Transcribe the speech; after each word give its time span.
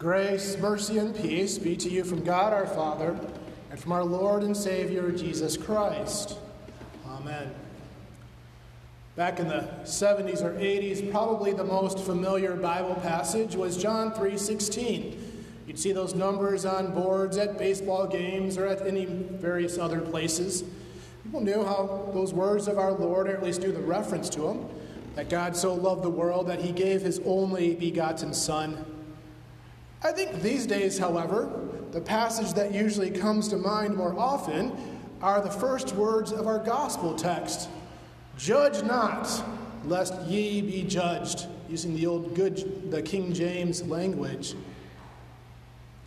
Grace, 0.00 0.56
mercy, 0.56 0.96
and 0.96 1.14
peace 1.14 1.58
be 1.58 1.76
to 1.76 1.90
you 1.90 2.04
from 2.04 2.24
God 2.24 2.54
our 2.54 2.66
Father 2.66 3.20
and 3.70 3.78
from 3.78 3.92
our 3.92 4.02
Lord 4.02 4.42
and 4.42 4.56
Savior 4.56 5.12
Jesus 5.12 5.58
Christ. 5.58 6.38
Amen. 7.06 7.50
Back 9.14 9.40
in 9.40 9.48
the 9.48 9.68
70s 9.84 10.42
or 10.42 10.52
80s, 10.52 11.10
probably 11.10 11.52
the 11.52 11.64
most 11.64 11.98
familiar 11.98 12.56
Bible 12.56 12.94
passage 12.94 13.56
was 13.56 13.76
John 13.76 14.10
3:16. 14.12 15.18
You'd 15.66 15.78
see 15.78 15.92
those 15.92 16.14
numbers 16.14 16.64
on 16.64 16.94
boards 16.94 17.36
at 17.36 17.58
baseball 17.58 18.06
games 18.06 18.56
or 18.56 18.66
at 18.68 18.86
any 18.86 19.04
various 19.04 19.76
other 19.76 20.00
places. 20.00 20.64
People 21.24 21.42
knew 21.42 21.62
how 21.62 22.08
those 22.14 22.32
words 22.32 22.68
of 22.68 22.78
our 22.78 22.92
Lord, 22.92 23.28
or 23.28 23.36
at 23.36 23.42
least 23.42 23.60
knew 23.60 23.70
the 23.70 23.80
reference 23.80 24.30
to 24.30 24.40
them, 24.40 24.66
that 25.14 25.28
God 25.28 25.54
so 25.54 25.74
loved 25.74 26.02
the 26.02 26.08
world 26.08 26.46
that 26.46 26.62
he 26.62 26.72
gave 26.72 27.02
his 27.02 27.20
only 27.26 27.74
begotten 27.74 28.32
Son. 28.32 28.86
I 30.02 30.12
think 30.12 30.40
these 30.40 30.66
days, 30.66 30.98
however, 30.98 31.50
the 31.92 32.00
passage 32.00 32.54
that 32.54 32.72
usually 32.72 33.10
comes 33.10 33.48
to 33.48 33.56
mind 33.56 33.96
more 33.96 34.18
often 34.18 34.72
are 35.20 35.42
the 35.42 35.50
first 35.50 35.94
words 35.94 36.32
of 36.32 36.46
our 36.46 36.58
gospel 36.58 37.14
text 37.14 37.68
Judge 38.38 38.82
not, 38.82 39.28
lest 39.84 40.18
ye 40.22 40.62
be 40.62 40.82
judged, 40.82 41.46
using 41.68 41.94
the 41.94 42.06
old 42.06 42.34
good, 42.34 42.90
the 42.90 43.02
King 43.02 43.34
James 43.34 43.82
language. 43.82 44.54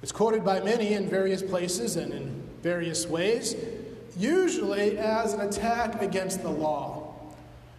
It's 0.01 0.11
quoted 0.11 0.43
by 0.43 0.59
many 0.61 0.93
in 0.93 1.07
various 1.07 1.43
places 1.43 1.95
and 1.95 2.11
in 2.11 2.43
various 2.63 3.05
ways, 3.05 3.55
usually 4.17 4.97
as 4.97 5.33
an 5.33 5.41
attack 5.41 6.01
against 6.01 6.41
the 6.41 6.49
law. 6.49 7.13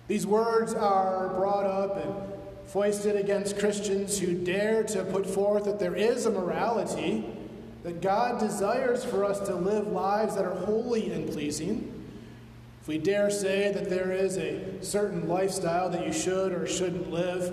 These 0.07 0.27
words 0.27 0.73
are 0.73 1.29
brought 1.31 1.67
up 1.67 1.97
and 1.97 2.44
foisted 2.67 3.17
against 3.17 3.59
Christians 3.59 4.19
who 4.19 4.35
dare 4.35 4.83
to 4.85 5.05
put 5.05 5.27
forth 5.27 5.65
that 5.65 5.79
there 5.79 5.95
is 5.95 6.27
a 6.27 6.31
morality, 6.31 7.25
that 7.83 8.01
God 8.01 8.41
desires 8.41 9.05
for 9.05 9.25
us 9.25 9.41
to 9.41 9.55
live 9.55 9.89
lives 9.89 10.37
that 10.37 10.45
are 10.45 10.55
holy 10.55 11.13
and 11.13 11.31
pleasing. 11.31 11.91
If 12.81 12.89
we 12.89 12.99
dare 12.99 13.31
say 13.31 13.73
that 13.73 13.89
there 13.89 14.13
is 14.13 14.37
a 14.37 14.83
certain 14.83 15.29
lifestyle 15.29 15.89
that 15.91 16.07
you 16.07 16.13
should 16.13 16.53
or 16.53 16.67
shouldn't 16.67 17.11
live, 17.11 17.53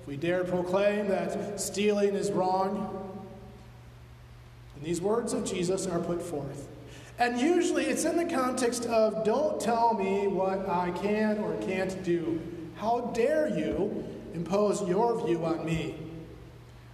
if 0.00 0.06
we 0.06 0.16
dare 0.16 0.44
proclaim 0.44 1.08
that 1.08 1.60
stealing 1.60 2.14
is 2.14 2.30
wrong, 2.30 2.92
these 4.82 5.00
words 5.00 5.32
of 5.32 5.44
Jesus 5.44 5.86
are 5.86 5.98
put 5.98 6.22
forth. 6.22 6.68
And 7.18 7.40
usually 7.40 7.86
it's 7.86 8.04
in 8.04 8.16
the 8.16 8.32
context 8.32 8.84
of 8.86 9.24
don't 9.24 9.60
tell 9.60 9.94
me 9.94 10.26
what 10.28 10.68
I 10.68 10.90
can 10.90 11.38
or 11.38 11.56
can't 11.62 12.02
do. 12.04 12.40
How 12.76 13.10
dare 13.14 13.48
you 13.48 14.04
impose 14.36 14.86
your 14.86 15.26
view 15.26 15.44
on 15.44 15.64
me? 15.64 15.96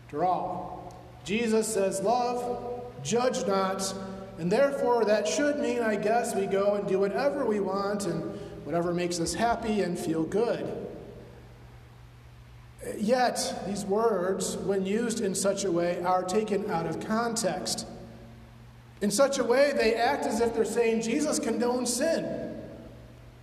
After 0.05 0.25
all, 0.25 0.95
Jesus 1.25 1.67
says, 1.67 2.01
Love, 2.01 2.85
judge 3.03 3.47
not, 3.47 3.95
and 4.39 4.51
therefore 4.51 5.05
that 5.05 5.27
should 5.27 5.59
mean, 5.59 5.81
I 5.81 5.97
guess, 5.97 6.35
we 6.35 6.47
go 6.47 6.75
and 6.75 6.89
do 6.89 6.98
whatever 6.98 7.45
we 7.45 7.61
want 7.61 8.07
and 8.07 8.23
whatever 8.65 8.95
makes 8.95 9.20
us 9.20 9.35
happy 9.35 9.83
and 9.83 9.98
feel 9.98 10.23
good. 10.23 10.89
Yet, 12.97 13.63
these 13.67 13.85
words, 13.85 14.57
when 14.57 14.85
used 14.85 15.20
in 15.20 15.35
such 15.35 15.65
a 15.65 15.70
way, 15.70 16.03
are 16.03 16.25
taken 16.25 16.70
out 16.70 16.87
of 16.87 17.01
context. 17.01 17.87
In 19.01 19.11
such 19.11 19.39
a 19.39 19.45
way, 19.45 19.73
they 19.77 19.95
act 19.95 20.27
as 20.27 20.41
if 20.41 20.55
they're 20.55 20.65
saying 20.65 21.03
Jesus 21.03 21.39
condones 21.39 21.89
sin. 21.89 22.52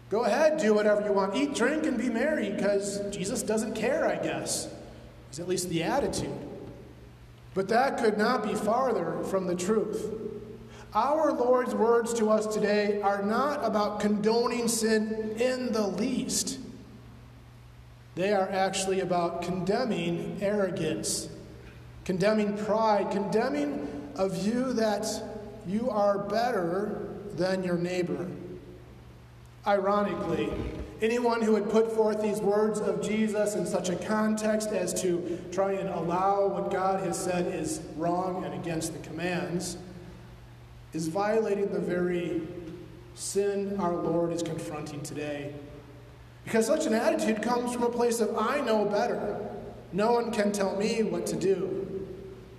Go 0.09 0.23
ahead, 0.23 0.57
do 0.57 0.73
whatever 0.73 1.02
you 1.02 1.13
want. 1.13 1.35
Eat, 1.35 1.53
drink, 1.53 1.85
and 1.85 1.97
be 1.97 2.09
merry, 2.09 2.49
because 2.49 2.99
Jesus 3.15 3.43
doesn't 3.43 3.75
care, 3.75 4.07
I 4.07 4.15
guess. 4.15 4.67
Is 5.31 5.39
at 5.39 5.47
least 5.47 5.69
the 5.69 5.83
attitude. 5.83 6.33
But 7.53 7.67
that 7.69 7.99
could 7.99 8.17
not 8.17 8.43
be 8.43 8.55
farther 8.55 9.21
from 9.25 9.45
the 9.45 9.55
truth. 9.55 10.11
Our 10.95 11.31
Lord's 11.31 11.75
words 11.75 12.13
to 12.15 12.31
us 12.31 12.47
today 12.47 12.99
are 13.02 13.21
not 13.21 13.64
about 13.64 13.99
condoning 13.99 14.67
sin 14.67 15.36
in 15.39 15.71
the 15.71 15.86
least. 15.86 16.58
They 18.15 18.33
are 18.33 18.49
actually 18.49 19.02
about 19.02 19.43
condemning 19.43 20.39
arrogance, 20.42 21.30
condemning 22.05 22.58
pride, 22.58 23.11
condemning 23.11 24.11
a 24.15 24.27
view 24.27 24.73
that 24.73 25.05
you 25.67 25.92
are 25.92 26.17
better 26.17 27.08
than 27.36 27.64
your 27.64 27.77
neighbor. 27.77 28.27
Ironically, 29.67 30.52
anyone 31.02 31.42
who 31.42 31.53
would 31.53 31.70
put 31.70 31.92
forth 31.92 32.21
these 32.21 32.39
words 32.39 32.80
of 32.80 33.02
Jesus 33.02 33.55
in 33.55 33.65
such 33.65 33.89
a 33.89 33.95
context 33.95 34.70
as 34.70 34.99
to 35.02 35.39
try 35.52 35.73
and 35.73 35.89
allow 35.89 36.47
what 36.47 36.71
God 36.71 37.05
has 37.05 37.17
said 37.17 37.53
is 37.53 37.81
wrong 37.95 38.45
and 38.45 38.53
against 38.53 38.93
the 38.93 38.99
commands 38.99 39.77
is 40.93 41.08
violating 41.08 41.71
the 41.71 41.80
very 41.80 42.42
sin 43.15 43.77
our 43.80 43.93
Lord 43.93 44.31
is 44.31 44.42
confronting 44.42 45.02
today. 45.02 45.53
Because 46.45 46.65
such 46.65 46.86
an 46.86 46.93
attitude 46.93 47.42
comes 47.42 47.73
from 47.73 47.83
a 47.83 47.89
place 47.89 48.21
of, 48.21 48.36
I 48.37 48.61
know 48.61 48.86
better. 48.86 49.39
No 49.92 50.14
one 50.14 50.31
can 50.31 50.52
tell 50.52 50.75
me 50.77 51.03
what 51.03 51.25
to 51.27 51.36
do, 51.36 52.08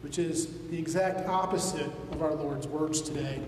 which 0.02 0.18
is 0.18 0.48
the 0.68 0.78
exact 0.78 1.26
opposite 1.28 1.90
of 2.12 2.22
our 2.22 2.34
Lord's 2.34 2.68
words 2.68 3.00
today. 3.00 3.40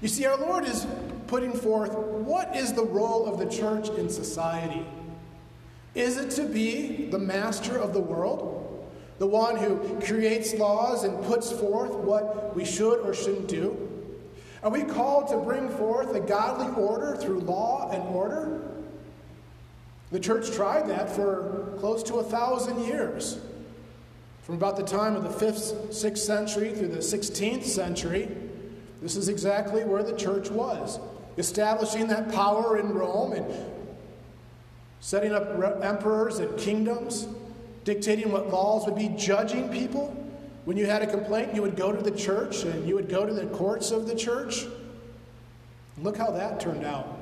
You 0.00 0.08
see, 0.08 0.26
our 0.26 0.36
Lord 0.36 0.64
is 0.64 0.86
putting 1.26 1.52
forth 1.52 1.94
what 1.94 2.56
is 2.56 2.72
the 2.72 2.84
role 2.84 3.26
of 3.26 3.38
the 3.38 3.46
church 3.46 3.88
in 3.90 4.08
society? 4.08 4.84
Is 5.94 6.16
it 6.16 6.30
to 6.32 6.44
be 6.44 7.06
the 7.06 7.18
master 7.18 7.76
of 7.76 7.92
the 7.92 8.00
world? 8.00 8.54
The 9.18 9.26
one 9.26 9.56
who 9.56 10.00
creates 10.00 10.54
laws 10.54 11.04
and 11.04 11.24
puts 11.24 11.50
forth 11.50 11.92
what 11.94 12.54
we 12.54 12.64
should 12.64 13.00
or 13.00 13.14
shouldn't 13.14 13.48
do? 13.48 13.76
Are 14.62 14.70
we 14.70 14.82
called 14.82 15.28
to 15.28 15.36
bring 15.36 15.68
forth 15.70 16.14
a 16.14 16.20
godly 16.20 16.68
order 16.82 17.16
through 17.16 17.40
law 17.40 17.90
and 17.90 18.02
order? 18.14 18.60
The 20.10 20.20
church 20.20 20.52
tried 20.52 20.88
that 20.88 21.10
for 21.10 21.74
close 21.78 22.02
to 22.04 22.16
a 22.16 22.24
thousand 22.24 22.84
years. 22.84 23.38
From 24.42 24.54
about 24.54 24.76
the 24.76 24.82
time 24.82 25.14
of 25.14 25.22
the 25.22 25.46
5th, 25.46 25.88
6th 25.88 26.18
century 26.18 26.72
through 26.74 26.88
the 26.88 26.98
16th 26.98 27.64
century, 27.64 28.28
this 29.00 29.16
is 29.16 29.28
exactly 29.28 29.84
where 29.84 30.02
the 30.02 30.16
church 30.16 30.50
was 30.50 30.98
establishing 31.38 32.08
that 32.08 32.30
power 32.32 32.78
in 32.78 32.92
Rome 32.92 33.32
and 33.32 33.46
setting 35.00 35.32
up 35.32 35.46
emperors 35.82 36.40
and 36.40 36.58
kingdoms, 36.58 37.28
dictating 37.84 38.32
what 38.32 38.50
laws 38.50 38.84
would 38.86 38.96
be, 38.96 39.08
judging 39.16 39.68
people. 39.68 40.14
When 40.64 40.76
you 40.76 40.86
had 40.86 41.00
a 41.00 41.06
complaint, 41.06 41.54
you 41.54 41.62
would 41.62 41.76
go 41.76 41.92
to 41.92 42.02
the 42.02 42.10
church 42.10 42.64
and 42.64 42.86
you 42.86 42.96
would 42.96 43.08
go 43.08 43.24
to 43.24 43.32
the 43.32 43.46
courts 43.46 43.92
of 43.92 44.06
the 44.06 44.14
church. 44.14 44.66
Look 46.02 46.16
how 46.16 46.32
that 46.32 46.60
turned 46.60 46.84
out. 46.84 47.16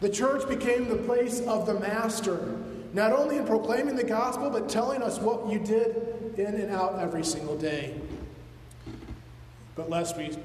The 0.00 0.10
church 0.10 0.46
became 0.46 0.88
the 0.88 0.96
place 0.96 1.40
of 1.40 1.66
the 1.66 1.80
master, 1.80 2.58
not 2.92 3.12
only 3.12 3.38
in 3.38 3.46
proclaiming 3.46 3.96
the 3.96 4.04
gospel, 4.04 4.50
but 4.50 4.68
telling 4.68 5.02
us 5.02 5.18
what 5.18 5.50
you 5.50 5.58
did 5.58 6.34
in 6.36 6.54
and 6.54 6.70
out 6.70 6.98
every 6.98 7.24
single 7.24 7.56
day. 7.56 7.98
But 9.74 9.88
lest 9.88 10.16
we 10.16 10.36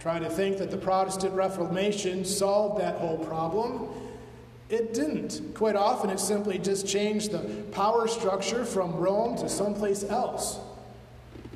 try 0.00 0.18
to 0.18 0.30
think 0.30 0.58
that 0.58 0.70
the 0.70 0.78
Protestant 0.78 1.34
Reformation 1.34 2.24
solved 2.24 2.80
that 2.80 2.96
whole 2.96 3.18
problem, 3.18 3.88
it 4.70 4.94
didn't. 4.94 5.54
Quite 5.54 5.76
often, 5.76 6.10
it 6.10 6.18
simply 6.18 6.58
just 6.58 6.86
changed 6.86 7.32
the 7.32 7.40
power 7.72 8.08
structure 8.08 8.64
from 8.64 8.94
Rome 8.94 9.36
to 9.38 9.48
someplace 9.48 10.04
else. 10.04 10.58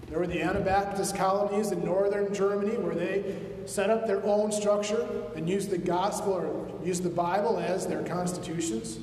There 0.08 0.18
were 0.18 0.26
the 0.26 0.42
Anabaptist 0.42 1.16
colonies 1.16 1.72
in 1.72 1.84
northern 1.84 2.34
Germany 2.34 2.76
where 2.76 2.94
they 2.94 3.36
set 3.66 3.88
up 3.88 4.06
their 4.06 4.22
own 4.24 4.52
structure 4.52 5.08
and 5.34 5.48
used 5.48 5.70
the 5.70 5.78
gospel 5.78 6.34
or 6.34 6.86
used 6.86 7.02
the 7.02 7.08
Bible 7.08 7.58
as 7.58 7.86
their 7.86 8.02
constitutions. 8.02 8.98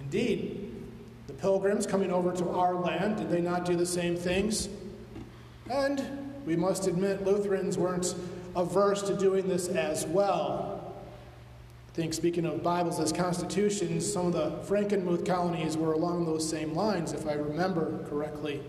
Indeed, 0.00 0.72
the 1.26 1.34
pilgrims 1.34 1.86
coming 1.86 2.10
over 2.10 2.32
to 2.32 2.48
our 2.50 2.74
land, 2.74 3.16
did 3.16 3.30
they 3.30 3.40
not 3.40 3.64
do 3.64 3.76
the 3.76 3.86
same 3.86 4.16
things? 4.16 4.68
And 5.68 6.23
we 6.46 6.56
must 6.56 6.86
admit, 6.86 7.24
Lutherans 7.24 7.78
weren't 7.78 8.14
averse 8.54 9.02
to 9.02 9.16
doing 9.16 9.48
this 9.48 9.68
as 9.68 10.06
well. 10.06 10.94
I 11.88 11.92
think, 11.94 12.12
speaking 12.12 12.44
of 12.44 12.62
Bibles 12.62 12.98
as 13.00 13.12
constitutions, 13.12 14.10
some 14.10 14.26
of 14.26 14.32
the 14.32 14.50
Frankenmuth 14.68 15.24
colonies 15.24 15.76
were 15.76 15.92
along 15.92 16.26
those 16.26 16.48
same 16.48 16.74
lines, 16.74 17.12
if 17.12 17.26
I 17.26 17.34
remember 17.34 18.04
correctly. 18.08 18.60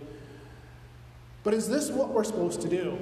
But 1.44 1.54
is 1.54 1.68
this 1.68 1.89
what 1.89 2.10
we're 2.10 2.24
supposed 2.24 2.62
to 2.62 2.69
do? 2.69 2.98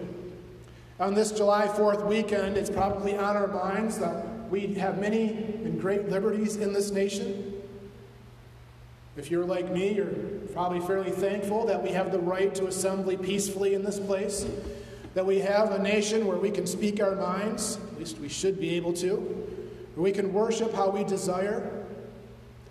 On 0.99 1.13
this 1.13 1.31
July 1.31 1.67
4th 1.67 2.05
weekend, 2.05 2.55
it's 2.55 2.69
probably 2.69 3.17
on 3.17 3.35
our 3.35 3.47
minds 3.47 3.99
that 3.99 4.49
we 4.49 4.73
have 4.75 4.99
many 4.99 5.29
and 5.63 5.79
great 5.79 6.09
liberties 6.09 6.57
in 6.57 6.71
this 6.71 6.91
nation. 6.91 7.52
If 9.15 9.29
you're 9.29 9.45
like 9.45 9.71
me, 9.71 9.93
you're 9.93 10.07
probably 10.53 10.79
fairly 10.79 11.11
thankful 11.11 11.67
that 11.67 11.83
we 11.83 11.91
have 11.91 12.11
the 12.11 12.19
right 12.19 12.53
to 12.55 12.65
assembly 12.65 13.15
peacefully 13.15 13.75
in 13.75 13.83
this 13.83 13.99
place, 13.99 14.45
that 15.13 15.25
we 15.25 15.39
have 15.39 15.71
a 15.71 15.77
nation 15.77 16.25
where 16.25 16.37
we 16.37 16.49
can 16.49 16.65
speak 16.65 16.99
our 16.99 17.15
minds, 17.15 17.77
at 17.91 17.99
least 17.99 18.17
we 18.17 18.27
should 18.27 18.59
be 18.59 18.71
able 18.71 18.91
to, 18.93 19.17
where 19.93 20.03
we 20.03 20.11
can 20.11 20.33
worship 20.33 20.73
how 20.73 20.89
we 20.89 21.03
desire, 21.03 21.85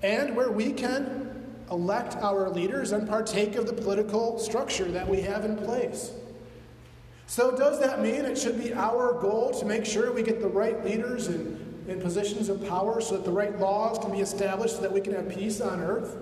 and 0.03 0.35
where 0.35 0.51
we 0.51 0.73
can 0.73 1.45
elect 1.71 2.17
our 2.17 2.51
leaders 2.51 2.91
and 2.91 3.09
partake 3.09 3.55
of 3.55 3.67
the 3.69 3.73
political 3.73 4.37
structure 4.41 4.91
that 4.91 5.09
we 5.09 5.21
have 5.21 5.45
in 5.45 5.57
place. 5.57 6.11
So, 7.29 7.57
does 7.57 7.79
that 7.79 8.03
mean 8.03 8.25
it 8.25 8.37
should 8.37 8.61
be 8.61 8.75
our 8.75 9.13
goal 9.21 9.53
to 9.61 9.65
make 9.65 9.87
sure 9.87 10.13
we 10.13 10.25
get 10.25 10.41
the 10.41 10.49
right 10.49 10.85
leaders 10.85 11.29
in, 11.29 11.85
in 11.87 12.01
positions 12.01 12.49
of 12.49 12.67
power 12.67 13.01
so 13.01 13.17
that 13.17 13.25
the 13.25 13.31
right 13.31 13.57
laws 13.61 13.97
can 14.01 14.11
be 14.11 14.19
established 14.19 14.75
so 14.75 14.83
that 14.83 14.93
we 14.93 15.01
can 15.01 15.15
have 15.15 15.29
peace 15.29 15.61
on 15.61 15.81
earth? 15.81 16.17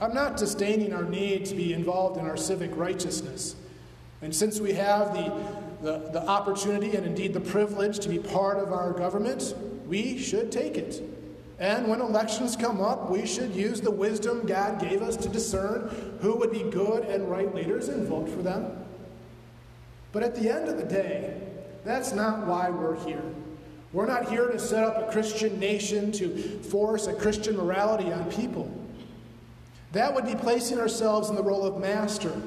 I'm 0.00 0.14
not 0.14 0.36
disdaining 0.36 0.92
our 0.92 1.02
need 1.02 1.44
to 1.46 1.54
be 1.54 1.72
involved 1.72 2.18
in 2.18 2.26
our 2.26 2.36
civic 2.36 2.76
righteousness. 2.76 3.56
And 4.22 4.34
since 4.34 4.60
we 4.60 4.72
have 4.74 5.12
the, 5.14 5.32
the, 5.82 6.10
the 6.10 6.26
opportunity 6.26 6.96
and 6.96 7.06
indeed 7.06 7.34
the 7.34 7.40
privilege 7.40 7.98
to 8.00 8.08
be 8.08 8.18
part 8.18 8.58
of 8.58 8.72
our 8.72 8.92
government, 8.92 9.54
we 9.86 10.18
should 10.18 10.52
take 10.52 10.76
it. 10.76 11.02
And 11.58 11.88
when 11.88 12.00
elections 12.00 12.54
come 12.54 12.80
up, 12.80 13.10
we 13.10 13.26
should 13.26 13.54
use 13.54 13.80
the 13.80 13.90
wisdom 13.90 14.46
God 14.46 14.80
gave 14.80 15.02
us 15.02 15.16
to 15.16 15.28
discern 15.28 16.18
who 16.20 16.36
would 16.36 16.52
be 16.52 16.62
good 16.70 17.04
and 17.04 17.28
right 17.28 17.52
leaders 17.52 17.88
and 17.88 18.06
vote 18.06 18.28
for 18.28 18.42
them. 18.42 18.84
But 20.12 20.22
at 20.22 20.36
the 20.36 20.48
end 20.48 20.68
of 20.68 20.76
the 20.76 20.84
day, 20.84 21.40
that's 21.84 22.12
not 22.12 22.46
why 22.46 22.70
we're 22.70 23.02
here. 23.04 23.24
We're 23.92 24.06
not 24.06 24.28
here 24.28 24.48
to 24.48 24.58
set 24.58 24.84
up 24.84 25.08
a 25.08 25.12
Christian 25.12 25.58
nation 25.58 26.12
to 26.12 26.60
force 26.62 27.06
a 27.06 27.14
Christian 27.14 27.56
morality 27.56 28.12
on 28.12 28.30
people. 28.30 28.70
That 29.92 30.14
would 30.14 30.26
be 30.26 30.34
placing 30.34 30.78
ourselves 30.78 31.30
in 31.30 31.36
the 31.36 31.42
role 31.42 31.64
of 31.64 31.80
master 31.80 32.40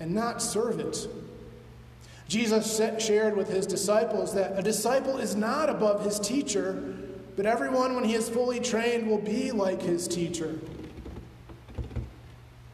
and 0.00 0.14
not 0.14 0.40
servant. 0.40 1.08
Jesus 2.28 2.80
shared 2.98 3.36
with 3.36 3.48
his 3.48 3.66
disciples 3.66 4.34
that 4.34 4.58
a 4.58 4.62
disciple 4.62 5.16
is 5.16 5.34
not 5.34 5.68
above 5.68 6.04
his 6.04 6.20
teacher 6.20 6.96
but 7.38 7.46
everyone, 7.46 7.94
when 7.94 8.02
he 8.02 8.14
is 8.14 8.28
fully 8.28 8.58
trained, 8.58 9.06
will 9.06 9.20
be 9.20 9.52
like 9.52 9.80
his 9.80 10.08
teacher. 10.08 10.58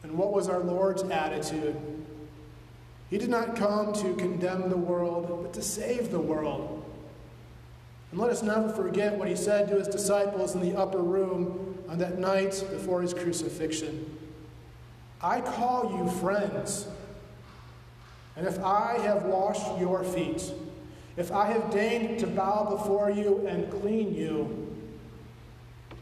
And 0.01 0.17
what 0.17 0.33
was 0.33 0.49
our 0.49 0.59
Lord's 0.59 1.03
attitude? 1.03 1.75
He 3.11 3.19
did 3.19 3.29
not 3.29 3.55
come 3.55 3.93
to 3.93 4.15
condemn 4.15 4.69
the 4.69 4.75
world, 4.75 5.43
but 5.43 5.53
to 5.53 5.61
save 5.61 6.09
the 6.09 6.19
world. 6.19 6.83
And 8.09 8.19
let 8.19 8.31
us 8.31 8.41
never 8.41 8.69
forget 8.69 9.13
what 9.13 9.27
he 9.27 9.35
said 9.35 9.67
to 9.67 9.75
his 9.75 9.87
disciples 9.87 10.55
in 10.55 10.61
the 10.61 10.75
upper 10.75 11.03
room 11.03 11.74
on 11.89 11.97
that 11.99 12.19
night 12.19 12.63
before 12.71 13.01
his 13.01 13.13
crucifixion 13.13 14.15
I 15.21 15.41
call 15.41 15.97
you 15.97 16.11
friends. 16.19 16.87
And 18.35 18.45
if 18.45 18.63
I 18.63 18.99
have 18.99 19.23
washed 19.23 19.79
your 19.79 20.03
feet, 20.03 20.51
if 21.17 21.31
I 21.31 21.47
have 21.47 21.71
deigned 21.71 22.19
to 22.19 22.27
bow 22.27 22.65
before 22.65 23.09
you 23.09 23.47
and 23.47 23.71
clean 23.81 24.13
you, 24.13 24.75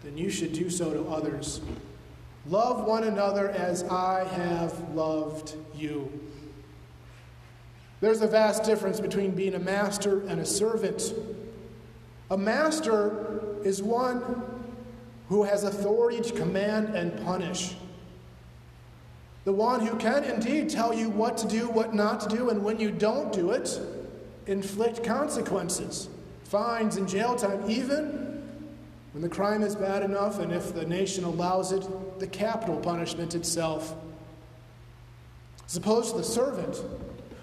then 0.03 0.17
you 0.17 0.29
should 0.29 0.51
do 0.51 0.69
so 0.69 0.91
to 0.91 1.09
others. 1.09 1.61
Love 2.47 2.85
one 2.85 3.05
another 3.05 3.49
as 3.51 3.83
I 3.83 4.25
have 4.25 4.93
loved 4.93 5.55
you. 5.73 6.11
There's 8.01 8.21
a 8.21 8.27
vast 8.27 8.65
difference 8.65 8.99
between 8.99 9.31
being 9.31 9.53
a 9.53 9.59
master 9.59 10.27
and 10.27 10.41
a 10.41 10.45
servant. 10.45 11.13
A 12.29 12.37
master 12.37 13.61
is 13.63 13.81
one 13.81 14.43
who 15.29 15.43
has 15.43 15.63
authority 15.63 16.21
to 16.21 16.33
command 16.33 16.95
and 16.95 17.23
punish. 17.25 17.75
The 19.45 19.53
one 19.53 19.85
who 19.85 19.97
can 19.97 20.23
indeed 20.23 20.69
tell 20.69 20.93
you 20.93 21.09
what 21.09 21.37
to 21.39 21.47
do, 21.47 21.69
what 21.69 21.93
not 21.93 22.21
to 22.21 22.35
do, 22.35 22.49
and 22.49 22.63
when 22.63 22.79
you 22.79 22.91
don't 22.91 23.33
do 23.33 23.51
it, 23.51 23.79
inflict 24.47 25.03
consequences, 25.03 26.09
fines, 26.43 26.95
and 26.95 27.07
jail 27.07 27.35
time, 27.35 27.69
even 27.69 28.41
when 29.11 29.21
the 29.21 29.29
crime 29.29 29.61
is 29.61 29.75
bad 29.75 30.03
enough, 30.03 30.39
and 30.39 30.51
if 30.51 30.73
the 30.73 30.85
nation 30.85 31.23
allows 31.23 31.71
it, 31.71 31.85
the 32.19 32.27
capital 32.27 32.77
punishment 32.77 33.35
itself. 33.35 33.95
As 35.65 35.77
opposed 35.77 36.11
to 36.11 36.17
the 36.17 36.23
servant. 36.23 36.81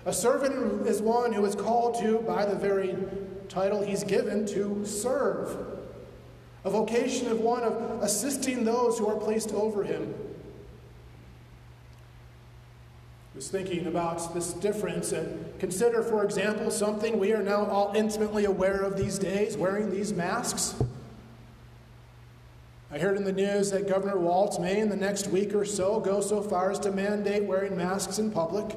A 0.06 0.12
servant 0.12 0.86
is 0.86 1.02
one 1.02 1.32
who 1.32 1.44
is 1.44 1.54
called 1.54 2.00
to, 2.00 2.18
by 2.20 2.46
the 2.46 2.54
very 2.54 2.96
title 3.48 3.82
he's 3.82 4.04
given, 4.04 4.46
to 4.46 4.84
serve. 4.86 5.79
A 6.64 6.70
vocation 6.70 7.28
of 7.28 7.40
one 7.40 7.62
of 7.62 8.02
assisting 8.02 8.64
those 8.64 8.98
who 8.98 9.08
are 9.08 9.16
placed 9.16 9.52
over 9.52 9.82
him. 9.82 10.14
was 13.40 13.48
thinking 13.48 13.86
about 13.86 14.34
this 14.34 14.52
difference 14.52 15.12
and 15.12 15.58
consider, 15.58 16.02
for 16.02 16.22
example, 16.24 16.70
something 16.70 17.18
we 17.18 17.32
are 17.32 17.42
now 17.42 17.64
all 17.64 17.90
intimately 17.96 18.44
aware 18.44 18.82
of 18.82 18.98
these 18.98 19.18
days 19.18 19.56
wearing 19.56 19.90
these 19.90 20.12
masks. 20.12 20.74
I 22.90 22.98
heard 22.98 23.16
in 23.16 23.24
the 23.24 23.32
news 23.32 23.70
that 23.70 23.88
Governor 23.88 24.18
Walz 24.18 24.58
may, 24.58 24.78
in 24.78 24.90
the 24.90 24.96
next 24.96 25.28
week 25.28 25.54
or 25.54 25.64
so, 25.64 26.00
go 26.00 26.20
so 26.20 26.42
far 26.42 26.70
as 26.70 26.78
to 26.80 26.92
mandate 26.92 27.44
wearing 27.44 27.74
masks 27.74 28.18
in 28.18 28.30
public. 28.30 28.76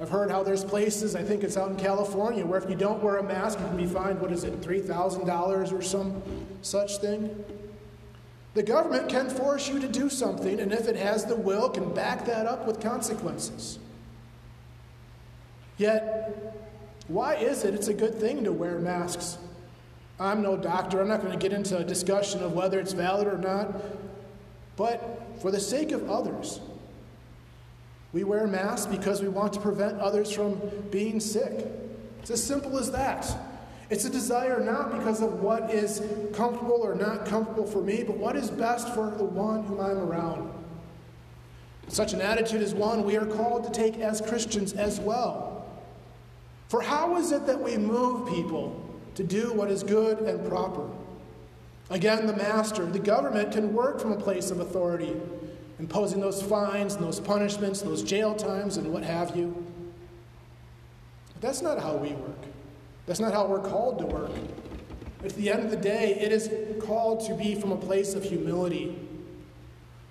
I've 0.00 0.08
heard 0.08 0.30
how 0.30 0.42
there's 0.42 0.64
places, 0.64 1.14
I 1.14 1.22
think 1.22 1.44
it's 1.44 1.58
out 1.58 1.70
in 1.70 1.76
California, 1.76 2.46
where 2.46 2.58
if 2.58 2.70
you 2.70 2.74
don't 2.74 3.02
wear 3.02 3.18
a 3.18 3.22
mask, 3.22 3.58
you 3.58 3.66
can 3.66 3.76
be 3.76 3.86
fined, 3.86 4.18
what 4.18 4.32
is 4.32 4.44
it, 4.44 4.62
$3,000 4.62 5.72
or 5.72 5.82
some 5.82 6.22
such 6.62 6.96
thing? 6.98 7.44
The 8.54 8.62
government 8.62 9.10
can 9.10 9.28
force 9.28 9.68
you 9.68 9.78
to 9.78 9.86
do 9.86 10.08
something, 10.08 10.58
and 10.58 10.72
if 10.72 10.88
it 10.88 10.96
has 10.96 11.26
the 11.26 11.36
will, 11.36 11.68
can 11.68 11.92
back 11.92 12.24
that 12.24 12.46
up 12.46 12.66
with 12.66 12.80
consequences. 12.80 13.78
Yet, 15.76 16.56
why 17.08 17.34
is 17.34 17.64
it 17.64 17.74
it's 17.74 17.88
a 17.88 17.94
good 17.94 18.14
thing 18.14 18.42
to 18.44 18.52
wear 18.52 18.78
masks? 18.78 19.36
I'm 20.18 20.42
no 20.42 20.56
doctor. 20.56 21.00
I'm 21.00 21.08
not 21.08 21.22
going 21.22 21.32
to 21.32 21.38
get 21.38 21.52
into 21.52 21.78
a 21.78 21.84
discussion 21.84 22.42
of 22.42 22.52
whether 22.52 22.78
it's 22.78 22.92
valid 22.92 23.26
or 23.26 23.38
not. 23.38 23.82
But 24.76 25.22
for 25.40 25.50
the 25.50 25.60
sake 25.60 25.92
of 25.92 26.10
others, 26.10 26.60
we 28.12 28.24
wear 28.24 28.46
masks 28.46 28.86
because 28.86 29.22
we 29.22 29.28
want 29.28 29.52
to 29.52 29.60
prevent 29.60 30.00
others 30.00 30.32
from 30.32 30.60
being 30.90 31.20
sick. 31.20 31.66
It's 32.20 32.30
as 32.30 32.42
simple 32.42 32.78
as 32.78 32.90
that. 32.92 33.30
It's 33.88 34.04
a 34.04 34.10
desire 34.10 34.60
not 34.60 34.96
because 34.96 35.20
of 35.20 35.40
what 35.40 35.70
is 35.70 36.02
comfortable 36.32 36.80
or 36.82 36.94
not 36.94 37.26
comfortable 37.26 37.66
for 37.66 37.82
me, 37.82 38.04
but 38.04 38.16
what 38.16 38.36
is 38.36 38.50
best 38.50 38.94
for 38.94 39.10
the 39.10 39.24
one 39.24 39.64
whom 39.64 39.80
I'm 39.80 39.98
around. 39.98 40.52
Such 41.88 42.12
an 42.12 42.20
attitude 42.20 42.62
is 42.62 42.72
one 42.72 43.04
we 43.04 43.16
are 43.16 43.26
called 43.26 43.64
to 43.64 43.70
take 43.70 43.98
as 43.98 44.20
Christians 44.20 44.74
as 44.74 45.00
well. 45.00 45.66
For 46.68 46.80
how 46.80 47.16
is 47.16 47.32
it 47.32 47.46
that 47.46 47.60
we 47.60 47.76
move 47.76 48.28
people 48.28 48.80
to 49.16 49.24
do 49.24 49.52
what 49.52 49.72
is 49.72 49.82
good 49.82 50.20
and 50.20 50.48
proper? 50.48 50.88
Again, 51.90 52.28
the 52.28 52.36
master, 52.36 52.86
the 52.86 53.00
government 53.00 53.50
can 53.50 53.74
work 53.74 54.00
from 54.00 54.12
a 54.12 54.16
place 54.16 54.52
of 54.52 54.60
authority, 54.60 55.16
imposing 55.80 56.20
those 56.20 56.42
fines 56.42 56.94
and 56.94 57.02
those 57.02 57.18
punishments, 57.18 57.80
those 57.80 58.02
jail 58.02 58.34
times, 58.34 58.76
and 58.76 58.92
what 58.92 59.02
have 59.02 59.34
you. 59.34 59.66
But 61.32 61.40
that's 61.40 61.62
not 61.62 61.80
how 61.80 61.96
we 61.96 62.10
work. 62.10 62.44
That's 63.06 63.18
not 63.18 63.32
how 63.32 63.46
we're 63.46 63.66
called 63.66 63.98
to 64.00 64.06
work. 64.06 64.30
At 65.24 65.32
the 65.32 65.50
end 65.50 65.64
of 65.64 65.70
the 65.70 65.78
day, 65.78 66.18
it 66.20 66.32
is 66.32 66.50
called 66.82 67.26
to 67.26 67.34
be 67.34 67.54
from 67.54 67.72
a 67.72 67.76
place 67.76 68.14
of 68.14 68.22
humility, 68.22 68.98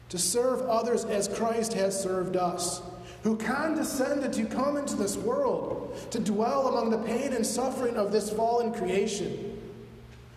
to 0.09 0.17
serve 0.17 0.61
others 0.63 1.05
as 1.05 1.27
Christ 1.27 1.73
has 1.73 2.01
served 2.01 2.35
us, 2.35 2.81
who 3.21 3.37
condescended 3.37 4.33
to 4.33 4.45
come 4.45 4.75
into 4.75 4.95
this 4.95 5.17
world, 5.17 5.95
to 6.09 6.19
dwell 6.19 6.69
among 6.69 6.89
the 6.89 6.97
pain 6.97 7.31
and 7.31 7.45
suffering 7.45 7.95
of 7.95 8.11
this 8.11 8.31
fallen 8.31 8.73
creation, 8.73 9.61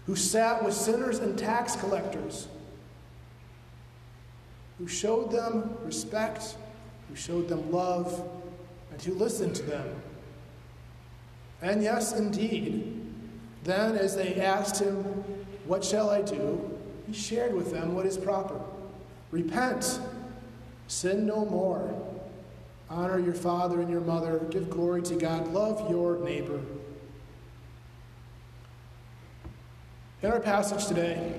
who 0.07 0.15
sat 0.15 0.63
with 0.63 0.75
sinners 0.75 1.21
and 1.21 1.39
tax 1.39 1.75
collectors, 1.77 2.49
who 4.83 4.89
showed 4.89 5.31
them 5.31 5.79
respect, 5.85 6.57
who 7.09 7.15
showed 7.15 7.49
them 7.49 7.71
love, 7.71 8.29
and 8.91 9.01
who 9.01 9.15
listened 9.15 9.55
to 9.55 9.63
them 9.63 10.03
and 11.63 11.81
yes, 11.81 12.13
indeed. 12.13 13.01
Then, 13.63 13.97
as 13.97 14.17
they 14.17 14.41
asked 14.41 14.83
him, 14.83 14.97
What 15.65 15.85
shall 15.85 16.11
I 16.11 16.21
do? 16.21 16.69
he 17.07 17.13
shared 17.13 17.55
with 17.55 17.73
them 17.73 17.95
what 17.95 18.07
is 18.07 18.17
proper. 18.17 18.61
Repent, 19.31 20.01
sin 20.89 21.27
no 21.27 21.45
more, 21.45 21.95
honor 22.91 23.19
your 23.19 23.35
father 23.35 23.81
and 23.81 23.91
your 23.91 24.01
mother, 24.01 24.39
give 24.51 24.71
glory 24.71 25.03
to 25.03 25.17
God, 25.17 25.49
love 25.49 25.91
your 25.91 26.19
neighbor. 26.19 26.61
In 30.23 30.31
our 30.31 30.41
passage 30.41 30.87
today, 30.87 31.35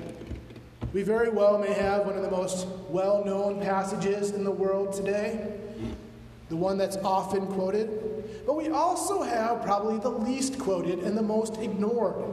we 0.94 1.02
very 1.02 1.30
well 1.30 1.58
may 1.58 1.74
have 1.74 2.06
one 2.06 2.16
of 2.16 2.22
the 2.22 2.32
most 2.32 2.68
well 2.90 3.26
known 3.26 3.60
passages 3.60 4.32
in 4.32 4.44
the 4.44 4.52
world 4.52 4.94
today, 4.94 5.52
the 6.50 6.56
one 6.56 6.78
that's 6.78 6.98
often 6.98 7.48
quoted. 7.48 8.44
But 8.46 8.56
we 8.56 8.70
also 8.70 9.24
have 9.24 9.64
probably 9.64 10.00
the 10.00 10.10
least 10.10 10.60
quoted 10.60 11.00
and 11.00 11.18
the 11.18 11.24
most 11.24 11.58
ignored. 11.58 12.24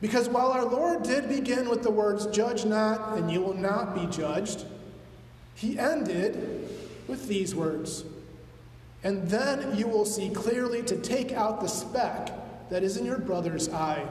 Because 0.00 0.28
while 0.28 0.52
our 0.52 0.64
Lord 0.64 1.02
did 1.02 1.28
begin 1.28 1.68
with 1.68 1.82
the 1.82 1.90
words, 1.90 2.26
Judge 2.28 2.64
not, 2.64 3.18
and 3.18 3.30
you 3.30 3.42
will 3.42 3.54
not 3.54 3.94
be 3.94 4.06
judged, 4.06 4.64
he 5.54 5.78
ended 5.78 6.68
with 7.08 7.26
these 7.26 7.54
words. 7.54 8.04
And 9.02 9.28
then 9.28 9.76
you 9.76 9.88
will 9.88 10.04
see 10.04 10.30
clearly 10.30 10.82
to 10.84 10.96
take 10.96 11.32
out 11.32 11.60
the 11.60 11.68
speck 11.68 12.30
that 12.70 12.82
is 12.82 12.96
in 12.96 13.04
your 13.04 13.18
brother's 13.18 13.68
eye. 13.68 14.06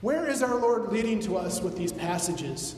Where 0.00 0.28
is 0.28 0.42
our 0.42 0.56
Lord 0.56 0.92
leading 0.92 1.20
to 1.20 1.36
us 1.36 1.60
with 1.60 1.76
these 1.76 1.92
passages? 1.92 2.76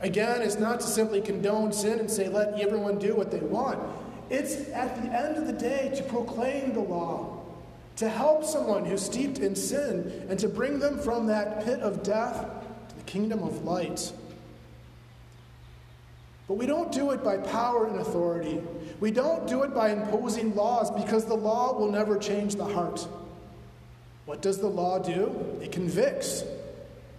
Again, 0.00 0.42
it's 0.42 0.58
not 0.58 0.80
to 0.80 0.86
simply 0.86 1.20
condone 1.20 1.72
sin 1.72 1.98
and 2.00 2.10
say, 2.10 2.28
let 2.28 2.60
everyone 2.60 2.98
do 2.98 3.14
what 3.14 3.30
they 3.30 3.38
want. 3.38 3.78
It's 4.30 4.68
at 4.70 5.00
the 5.00 5.08
end 5.16 5.36
of 5.36 5.46
the 5.46 5.52
day 5.52 5.92
to 5.96 6.02
proclaim 6.02 6.72
the 6.72 6.80
law, 6.80 7.42
to 7.96 8.08
help 8.08 8.44
someone 8.44 8.84
who's 8.84 9.02
steeped 9.02 9.38
in 9.38 9.54
sin, 9.54 10.26
and 10.28 10.38
to 10.38 10.48
bring 10.48 10.78
them 10.78 10.98
from 10.98 11.26
that 11.28 11.64
pit 11.64 11.80
of 11.80 12.02
death 12.02 12.46
to 12.88 12.96
the 12.96 13.02
kingdom 13.02 13.42
of 13.42 13.64
light. 13.64 14.12
But 16.46 16.54
we 16.54 16.66
don't 16.66 16.90
do 16.90 17.10
it 17.10 17.22
by 17.22 17.38
power 17.38 17.86
and 17.86 18.00
authority. 18.00 18.60
We 19.00 19.10
don't 19.10 19.46
do 19.46 19.62
it 19.62 19.74
by 19.74 19.90
imposing 19.90 20.54
laws 20.54 20.90
because 20.90 21.24
the 21.24 21.34
law 21.34 21.78
will 21.78 21.90
never 21.90 22.16
change 22.16 22.56
the 22.56 22.64
heart. 22.64 23.06
What 24.28 24.42
does 24.42 24.58
the 24.58 24.68
law 24.68 24.98
do? 24.98 25.58
It 25.62 25.72
convicts. 25.72 26.44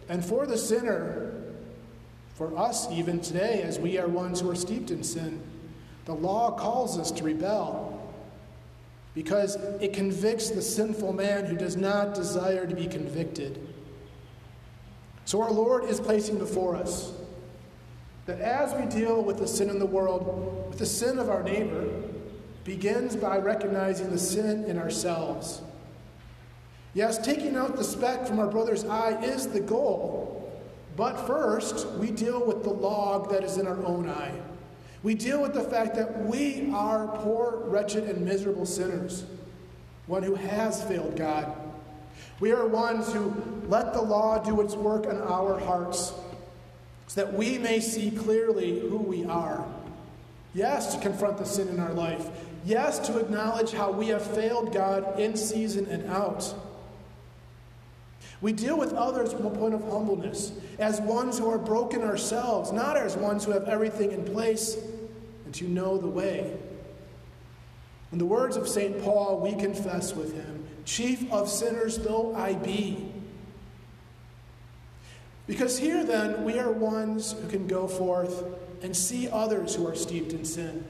And 0.09 0.23
for 0.23 0.45
the 0.45 0.59
sinner, 0.59 1.33
for 2.35 2.55
us 2.55 2.87
even 2.91 3.19
today, 3.19 3.63
as 3.63 3.79
we 3.79 3.97
are 3.97 4.07
ones 4.07 4.41
who 4.41 4.51
are 4.51 4.55
steeped 4.55 4.91
in 4.91 5.01
sin, 5.01 5.41
the 6.05 6.13
law 6.13 6.51
calls 6.51 6.99
us 6.99 7.09
to 7.13 7.23
rebel 7.23 8.13
because 9.15 9.55
it 9.81 9.91
convicts 9.91 10.51
the 10.51 10.61
sinful 10.61 11.13
man 11.13 11.45
who 11.45 11.57
does 11.57 11.75
not 11.75 12.13
desire 12.13 12.67
to 12.67 12.75
be 12.75 12.85
convicted. 12.85 13.67
So 15.25 15.41
our 15.41 15.51
Lord 15.51 15.85
is 15.85 15.99
placing 15.99 16.37
before 16.37 16.75
us 16.75 17.11
that 18.27 18.39
as 18.39 18.71
we 18.75 18.85
deal 18.85 19.23
with 19.23 19.39
the 19.39 19.47
sin 19.47 19.71
in 19.71 19.79
the 19.79 19.85
world, 19.87 20.69
with 20.69 20.77
the 20.77 20.85
sin 20.85 21.17
of 21.17 21.27
our 21.27 21.41
neighbor, 21.41 21.89
begins 22.65 23.15
by 23.15 23.39
recognizing 23.39 24.11
the 24.11 24.19
sin 24.19 24.65
in 24.65 24.77
ourselves. 24.77 25.63
Yes, 26.93 27.17
taking 27.17 27.55
out 27.55 27.75
the 27.75 27.83
speck 27.83 28.25
from 28.25 28.39
our 28.39 28.47
brother's 28.47 28.83
eye 28.85 29.21
is 29.23 29.47
the 29.47 29.59
goal, 29.59 30.51
but 30.95 31.27
first 31.27 31.87
we 31.91 32.11
deal 32.11 32.43
with 32.45 32.63
the 32.63 32.71
log 32.71 33.29
that 33.29 33.43
is 33.43 33.57
in 33.57 33.67
our 33.67 33.83
own 33.85 34.09
eye. 34.09 34.33
We 35.03 35.13
deal 35.13 35.41
with 35.41 35.53
the 35.53 35.63
fact 35.63 35.95
that 35.95 36.25
we 36.25 36.71
are 36.73 37.07
poor, 37.19 37.61
wretched, 37.65 38.05
and 38.05 38.25
miserable 38.25 38.65
sinners, 38.65 39.23
one 40.07 40.23
who 40.23 40.35
has 40.35 40.83
failed 40.83 41.15
God. 41.15 41.55
We 42.39 42.51
are 42.51 42.65
ones 42.65 43.13
who 43.13 43.33
let 43.67 43.93
the 43.93 44.01
law 44.01 44.39
do 44.39 44.59
its 44.61 44.75
work 44.75 45.05
in 45.05 45.17
our 45.17 45.59
hearts 45.59 46.13
so 47.07 47.23
that 47.23 47.33
we 47.33 47.57
may 47.57 47.79
see 47.79 48.11
clearly 48.11 48.79
who 48.79 48.97
we 48.97 49.25
are. 49.25 49.65
Yes, 50.53 50.95
to 50.95 51.01
confront 51.01 51.37
the 51.37 51.45
sin 51.45 51.67
in 51.69 51.79
our 51.79 51.93
life. 51.93 52.27
Yes, 52.65 52.99
to 53.07 53.19
acknowledge 53.19 53.71
how 53.71 53.91
we 53.91 54.07
have 54.07 54.23
failed 54.23 54.73
God 54.73 55.19
in 55.19 55.37
season 55.37 55.85
and 55.87 56.09
out. 56.09 56.53
We 58.41 58.53
deal 58.53 58.77
with 58.77 58.93
others 58.93 59.33
from 59.33 59.45
a 59.45 59.49
point 59.49 59.73
of 59.73 59.81
humbleness, 59.81 60.53
as 60.77 61.01
ones 61.01 61.37
who 61.37 61.49
are 61.49 61.57
broken 61.57 62.03
ourselves, 62.03 62.71
not 62.71 62.95
as 62.95 63.17
ones 63.17 63.43
who 63.43 63.51
have 63.51 63.65
everything 63.65 64.11
in 64.11 64.23
place 64.23 64.77
and 65.45 65.53
to 65.55 65.67
know 65.67 65.97
the 65.97 66.07
way. 66.07 66.57
In 68.11 68.17
the 68.17 68.25
words 68.25 68.55
of 68.55 68.67
St. 68.67 69.01
Paul, 69.03 69.39
we 69.39 69.55
confess 69.55 70.15
with 70.15 70.33
him, 70.33 70.65
Chief 70.85 71.31
of 71.31 71.49
sinners 71.49 71.97
though 71.97 72.33
I 72.33 72.53
be. 72.53 73.11
Because 75.45 75.77
here 75.77 76.03
then, 76.03 76.43
we 76.43 76.59
are 76.59 76.71
ones 76.71 77.33
who 77.33 77.47
can 77.47 77.67
go 77.67 77.87
forth 77.87 78.43
and 78.81 78.95
see 78.95 79.29
others 79.29 79.75
who 79.75 79.87
are 79.87 79.95
steeped 79.95 80.31
in 80.31 80.45
sin. 80.45 80.85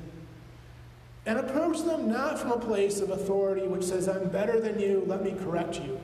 And 1.25 1.39
approach 1.39 1.79
them 1.84 2.10
not 2.10 2.39
from 2.39 2.51
a 2.51 2.60
place 2.60 3.00
of 3.00 3.10
authority 3.10 3.67
which 3.67 3.84
says, 3.84 4.08
I'm 4.08 4.29
better 4.29 4.60
than 4.60 4.79
you, 4.79 5.03
let 5.08 5.24
me 5.24 5.34
correct 5.43 5.81
you 5.81 6.00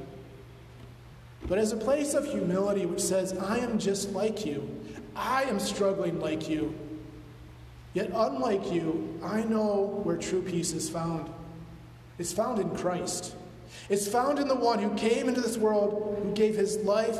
but 1.47 1.57
as 1.57 1.71
a 1.71 1.77
place 1.77 2.13
of 2.13 2.25
humility 2.25 2.85
which 2.85 3.01
says, 3.01 3.37
I 3.37 3.59
am 3.59 3.77
just 3.77 4.11
like 4.11 4.45
you. 4.45 4.67
I 5.15 5.43
am 5.43 5.59
struggling 5.59 6.19
like 6.19 6.49
you. 6.49 6.73
Yet, 7.93 8.11
unlike 8.13 8.71
you, 8.71 9.19
I 9.23 9.43
know 9.43 10.01
where 10.03 10.17
true 10.17 10.41
peace 10.41 10.73
is 10.73 10.89
found. 10.89 11.31
It's 12.17 12.33
found 12.33 12.59
in 12.59 12.75
Christ. 12.75 13.35
It's 13.89 14.07
found 14.07 14.39
in 14.39 14.47
the 14.47 14.55
one 14.55 14.79
who 14.79 14.93
came 14.95 15.29
into 15.29 15.39
this 15.39 15.57
world, 15.57 16.19
who 16.21 16.33
gave 16.33 16.55
his 16.55 16.77
life 16.77 17.19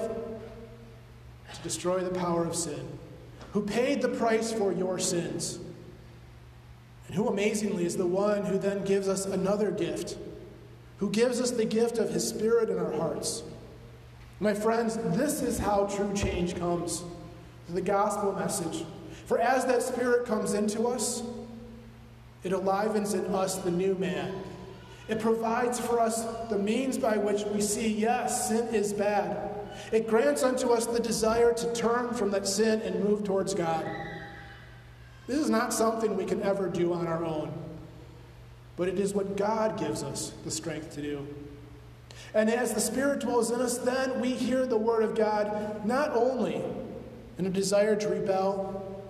to 1.53 1.61
destroy 1.61 1.99
the 1.99 2.09
power 2.09 2.45
of 2.45 2.55
sin, 2.55 2.97
who 3.53 3.61
paid 3.61 4.01
the 4.01 4.09
price 4.09 4.51
for 4.51 4.73
your 4.73 4.99
sins, 4.99 5.59
and 7.07 7.15
who 7.15 7.27
amazingly 7.27 7.85
is 7.85 7.95
the 7.95 8.05
one 8.05 8.43
who 8.43 8.57
then 8.57 8.83
gives 8.83 9.07
us 9.07 9.25
another 9.25 9.71
gift, 9.71 10.17
who 10.97 11.09
gives 11.09 11.39
us 11.39 11.51
the 11.51 11.65
gift 11.65 11.99
of 11.99 12.09
his 12.09 12.27
Spirit 12.27 12.69
in 12.69 12.79
our 12.79 12.91
hearts 12.93 13.43
my 14.39 14.53
friends, 14.53 14.97
this 15.17 15.41
is 15.41 15.57
how 15.57 15.85
true 15.85 16.13
change 16.13 16.55
comes 16.55 17.03
the 17.69 17.81
gospel 17.81 18.33
message. 18.33 18.85
For 19.25 19.39
as 19.39 19.65
that 19.65 19.81
Spirit 19.81 20.25
comes 20.25 20.53
into 20.53 20.87
us, 20.87 21.23
it 22.43 22.51
alivens 22.51 23.15
in 23.15 23.33
us 23.33 23.55
the 23.55 23.71
new 23.71 23.95
man. 23.95 24.35
It 25.07 25.19
provides 25.19 25.79
for 25.79 25.99
us 25.99 26.25
the 26.49 26.57
means 26.57 26.97
by 26.97 27.17
which 27.17 27.43
we 27.45 27.61
see, 27.61 27.87
yes, 27.87 28.49
sin 28.49 28.67
is 28.73 28.93
bad. 28.93 29.49
It 29.91 30.07
grants 30.07 30.43
unto 30.43 30.69
us 30.69 30.85
the 30.85 30.99
desire 30.99 31.53
to 31.53 31.73
turn 31.73 32.13
from 32.13 32.31
that 32.31 32.47
sin 32.47 32.81
and 32.81 33.03
move 33.03 33.23
towards 33.23 33.53
God. 33.53 33.85
This 35.27 35.37
is 35.37 35.49
not 35.49 35.73
something 35.73 36.15
we 36.15 36.25
can 36.25 36.43
ever 36.43 36.69
do 36.69 36.93
on 36.93 37.07
our 37.07 37.25
own, 37.25 37.51
but 38.77 38.87
it 38.87 38.99
is 38.99 39.13
what 39.13 39.37
God 39.37 39.79
gives 39.79 40.03
us 40.03 40.33
the 40.43 40.51
strength 40.51 40.93
to 40.95 41.01
do. 41.01 41.27
And 42.33 42.49
as 42.49 42.73
the 42.73 42.81
Spirit 42.81 43.19
dwells 43.19 43.51
in 43.51 43.61
us, 43.61 43.77
then 43.77 44.19
we 44.19 44.31
hear 44.31 44.65
the 44.65 44.77
Word 44.77 45.03
of 45.03 45.15
God 45.15 45.85
not 45.85 46.11
only 46.15 46.61
in 47.37 47.45
a 47.45 47.49
desire 47.49 47.95
to 47.95 48.09
rebel, 48.09 49.03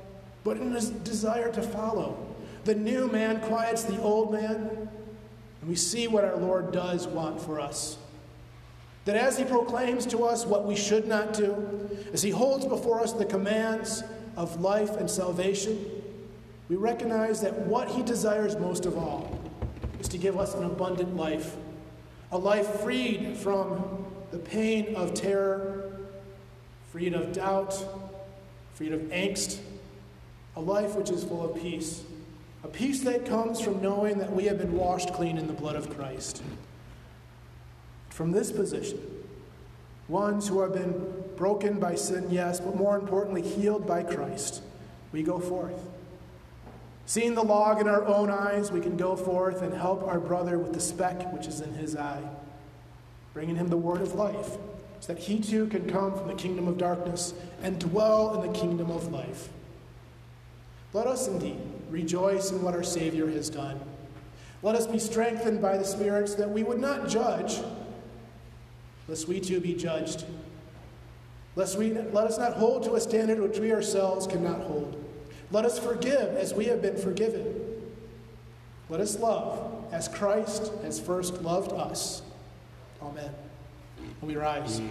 but 0.44 0.58
in 0.58 0.76
a 0.76 0.82
desire 0.82 1.52
to 1.52 1.62
follow. 1.62 2.18
The 2.66 2.76
new 2.76 3.08
man 3.08 3.42
quiets 3.42 3.84
the 3.84 4.00
old 4.02 4.32
man, 4.32 4.90
and 5.62 5.70
we 5.70 5.76
see 5.76 6.08
what 6.08 6.24
our 6.24 6.38
Lord 6.38 6.72
does 6.72 7.08
want 7.08 7.42
for 7.42 7.60
us. 7.60 7.98
That 9.06 9.16
as 9.16 9.38
He 9.38 9.44
proclaims 9.44 10.06
to 10.08 10.24
us 10.24 10.46
what 10.46 10.66
we 10.66 10.76
should 10.76 11.08
not 11.08 11.34
do, 11.34 11.90
as 12.14 12.22
He 12.22 12.32
holds 12.32 12.66
before 12.66 13.02
us 13.02 13.14
the 13.14 13.26
commands 13.26 14.04
of 14.36 14.62
life 14.62 14.98
and 14.98 15.10
salvation, 15.10 15.84
we 16.70 16.76
recognize 16.76 17.42
that 17.42 17.54
what 17.54 17.90
He 17.90 18.02
desires 18.04 18.56
most 18.58 18.86
of 18.86 18.98
all 18.98 19.40
is 20.00 20.08
to 20.10 20.18
give 20.18 20.38
us 20.40 20.56
an 20.56 20.64
abundant 20.64 21.16
life 21.16 21.56
a 22.32 22.38
life 22.38 22.82
freed 22.82 23.38
from 23.38 24.06
the 24.32 24.38
pain 24.38 24.96
of 24.96 25.14
terror, 25.14 26.00
freed 26.92 27.14
of 27.14 27.32
doubt, 27.34 27.74
freed 28.74 28.94
of 28.94 29.02
angst, 29.04 29.60
a 30.56 30.62
life 30.62 30.96
which 30.96 31.10
is 31.10 31.24
full 31.24 31.44
of 31.44 31.62
peace, 31.62 32.04
a 32.64 32.68
peace 32.68 33.02
that 33.02 33.26
comes 33.26 33.62
from 33.62 33.82
knowing 33.82 34.18
that 34.18 34.34
we 34.34 34.46
have 34.46 34.58
been 34.58 34.74
washed 34.74 35.14
clean 35.14 35.38
in 35.38 35.48
the 35.48 35.54
blood 35.54 35.76
of 35.76 35.96
Christ. 35.96 36.42
From 38.10 38.32
this 38.32 38.52
position, 38.52 39.00
ones 40.08 40.48
who 40.48 40.62
have 40.62 40.74
been 40.74 41.24
broken 41.36 41.80
by 41.80 41.96
sin, 41.96 42.28
yes, 42.30 42.60
but 42.60 42.76
more 42.76 42.98
importantly, 42.98 43.42
healed 43.42 43.86
by 43.86 44.04
Christ, 44.04 44.62
we 45.12 45.22
go 45.22 45.40
forth. 45.40 45.80
Seeing 47.08 47.36
the 47.36 47.44
log 47.44 47.80
in 47.80 47.88
our 47.88 48.04
own 48.06 48.32
eyes, 48.32 48.72
we 48.72 48.80
can 48.80 48.98
go 48.98 49.16
forth 49.16 49.62
and 49.62 49.74
help 49.74 50.04
our 50.08 50.20
brother 50.20 50.58
with 50.58 50.74
the 50.74 50.80
speck 50.80 51.32
which 51.32 51.46
is 51.46 51.62
in 51.62 51.74
his 51.74 51.96
eye, 51.96 52.24
bringing 53.34 53.56
him 53.56 53.68
the 53.68 53.78
word 53.78 54.02
of 54.02 54.16
life, 54.16 54.58
so 55.00 55.14
that 55.14 55.22
he 55.22 55.40
too 55.40 55.68
can 55.68 55.88
come 55.88 56.18
from 56.18 56.28
the 56.28 56.34
kingdom 56.34 56.68
of 56.68 56.78
darkness 56.78 57.36
and 57.62 57.80
dwell 57.80 58.34
in 58.42 58.52
the 58.52 58.60
kingdom 58.60 58.90
of 58.90 59.12
life. 59.12 59.50
Let 60.94 61.06
us 61.06 61.28
indeed 61.28 61.60
rejoice 61.92 62.52
in 62.52 62.64
what 62.64 62.74
our 62.74 62.84
Savior 62.84 63.28
has 63.28 63.50
done. 63.50 63.80
Let 64.64 64.76
us 64.76 64.88
be 64.88 64.98
strengthened 64.98 65.62
by 65.62 65.78
the 65.78 65.86
Spirit 65.86 66.30
so 66.30 66.38
that 66.38 66.50
we 66.50 66.64
would 66.64 66.80
not 66.80 67.08
judge, 67.08 67.60
lest 69.08 69.28
we 69.28 69.40
too 69.40 69.60
be 69.60 69.76
judged. 69.76 70.26
Lest 71.56 71.78
we, 71.78 71.94
let 71.94 72.26
us 72.26 72.40
not 72.40 72.54
hold 72.54 72.84
to 72.84 72.96
a 72.96 73.00
standard 73.00 73.40
which 73.40 73.60
we 73.60 73.72
ourselves 73.72 74.26
cannot 74.26 74.62
hold. 74.62 75.05
Let 75.52 75.66
us 75.66 75.80
forgive 75.80 76.36
as 76.36 76.54
we 76.54 76.66
have 76.66 76.82
been 76.82 76.98
forgiven. 76.98 77.62
Let 78.90 79.00
us 79.00 79.20
love 79.20 79.86
as 79.92 80.08
Christ 80.08 80.72
has 80.84 81.00
first 81.00 81.42
loved 81.42 81.72
us. 81.72 82.22
Amen. 83.02 83.32
And 83.98 84.30
we 84.30 84.36
rise. 84.36 84.82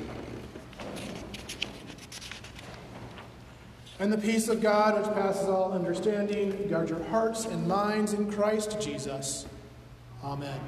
And 4.01 4.13
the 4.13 4.19
peace 4.19 4.49
of 4.49 4.61
God, 4.61 4.99
which 4.99 5.15
passes 5.15 5.49
all 5.49 5.73
understanding, 5.73 6.69
guard 6.69 6.89
your 6.89 7.03
hearts 7.05 7.45
and 7.45 7.67
minds 7.69 8.13
in 8.13 8.31
Christ 8.31 8.81
Jesus. 8.81 9.47
Amen. 10.23 10.61